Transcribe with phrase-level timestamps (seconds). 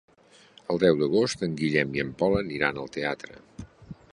[0.75, 3.39] El deu d'agost en Guillem i en Pol aniran al teatre.